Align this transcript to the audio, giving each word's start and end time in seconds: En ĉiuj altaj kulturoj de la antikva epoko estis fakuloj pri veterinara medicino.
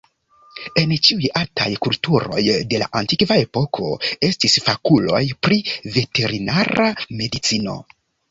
En 0.83 0.93
ĉiuj 1.07 1.27
altaj 1.39 1.67
kulturoj 1.87 2.39
de 2.71 2.79
la 2.83 2.87
antikva 3.01 3.37
epoko 3.43 3.91
estis 4.29 4.57
fakuloj 4.69 5.21
pri 5.49 5.61
veterinara 5.99 6.89
medicino. 7.21 7.77